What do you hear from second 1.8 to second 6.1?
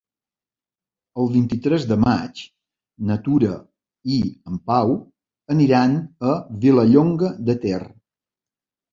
de maig na Tura i en Pau aniran